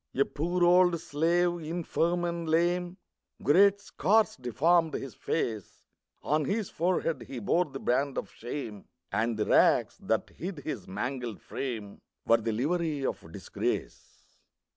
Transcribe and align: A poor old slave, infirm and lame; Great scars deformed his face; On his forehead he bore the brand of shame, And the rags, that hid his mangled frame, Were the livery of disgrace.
A 0.15 0.25
poor 0.25 0.63
old 0.63 0.99
slave, 0.99 1.59
infirm 1.63 2.25
and 2.25 2.49
lame; 2.49 2.97
Great 3.43 3.79
scars 3.79 4.35
deformed 4.35 4.95
his 4.95 5.13
face; 5.13 5.83
On 6.23 6.43
his 6.43 6.71
forehead 6.71 7.21
he 7.27 7.37
bore 7.37 7.65
the 7.65 7.79
brand 7.79 8.17
of 8.17 8.31
shame, 8.31 8.85
And 9.11 9.37
the 9.37 9.45
rags, 9.45 9.99
that 9.99 10.31
hid 10.31 10.57
his 10.61 10.87
mangled 10.87 11.39
frame, 11.39 12.01
Were 12.25 12.37
the 12.37 12.51
livery 12.51 13.05
of 13.05 13.31
disgrace. 13.31 14.39